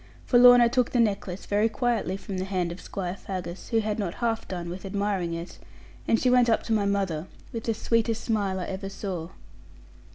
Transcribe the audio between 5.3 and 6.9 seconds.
it, and she went up to my